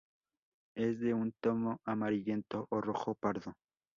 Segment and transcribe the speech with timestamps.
[0.73, 3.53] Es de un tono amarillento o rojo pardo.